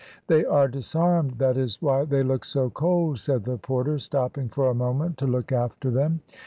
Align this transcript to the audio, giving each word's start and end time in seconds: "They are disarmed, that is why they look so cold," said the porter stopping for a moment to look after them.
"They 0.25 0.43
are 0.43 0.67
disarmed, 0.67 1.33
that 1.37 1.57
is 1.57 1.79
why 1.79 2.05
they 2.05 2.23
look 2.23 2.43
so 2.43 2.71
cold," 2.71 3.19
said 3.19 3.43
the 3.43 3.59
porter 3.59 3.99
stopping 3.99 4.49
for 4.49 4.67
a 4.71 4.73
moment 4.73 5.19
to 5.19 5.27
look 5.27 5.51
after 5.51 5.91
them. 5.91 6.21